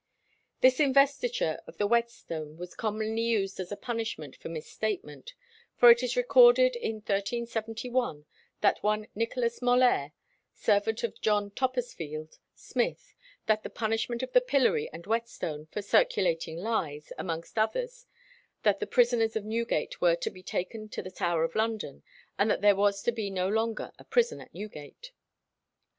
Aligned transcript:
This 0.61 0.79
investiture 0.79 1.61
of 1.67 1.77
the 1.77 1.85
whetstone 1.85 2.57
was 2.57 2.73
commonly 2.73 3.21
used 3.21 3.59
as 3.59 3.71
a 3.71 3.75
punishment 3.77 4.35
for 4.35 4.49
misstatement;[25:1] 4.49 5.33
for 5.79 5.91
it 5.91 6.01
is 6.01 6.15
recorded 6.17 6.75
in 6.75 6.95
1371 6.95 8.25
that 8.61 8.81
one 8.81 9.05
Nicholas 9.13 9.59
Mollere, 9.61 10.13
servant 10.55 11.03
of 11.03 11.21
John 11.21 11.51
Toppesfield, 11.51 12.39
smith, 12.55 13.13
had 13.47 13.61
the 13.61 13.69
punishment 13.69 14.23
of 14.23 14.33
the 14.33 14.41
pillory 14.41 14.89
and 14.91 15.05
whetstone 15.05 15.67
for 15.67 15.83
"circulating 15.83 16.57
lies," 16.57 17.13
amongst 17.19 17.59
others 17.59 18.07
that 18.63 18.79
the 18.79 18.87
prisoners 18.87 19.35
at 19.35 19.43
Newgate 19.45 20.01
were 20.01 20.15
to 20.15 20.31
be 20.31 20.41
taken 20.41 20.89
to 20.89 21.03
the 21.03 21.11
Tower 21.11 21.43
of 21.43 21.53
London, 21.53 22.01
and 22.39 22.49
that 22.49 22.61
there 22.61 22.75
was 22.75 23.03
to 23.03 23.11
be 23.11 23.29
no 23.29 23.47
longer 23.47 23.91
a 23.99 24.03
prison 24.03 24.41
at 24.41 24.51
Newgate. 24.51 25.11